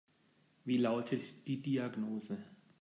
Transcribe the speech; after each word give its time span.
Wie 0.65 0.77
lautet 0.77 1.21
die 1.45 1.61
Diagnose? 1.61 2.39